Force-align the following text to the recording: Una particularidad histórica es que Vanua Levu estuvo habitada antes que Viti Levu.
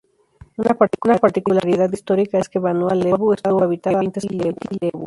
Una 1.05 1.19
particularidad 1.19 1.91
histórica 1.93 2.39
es 2.39 2.49
que 2.49 2.57
Vanua 2.57 2.95
Levu 2.95 3.33
estuvo 3.33 3.63
habitada 3.63 3.99
antes 3.99 4.25
que 4.27 4.35
Viti 4.35 4.77
Levu. 4.79 4.99